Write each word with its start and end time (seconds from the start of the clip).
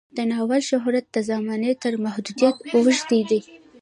د 0.17 0.19
ناول 0.31 0.61
شهرت 0.69 1.05
د 1.11 1.17
زمانې 1.31 1.71
تر 1.83 1.93
محدودیت 2.05 2.55
اوښتی 2.75 3.21
دی. 3.29 3.41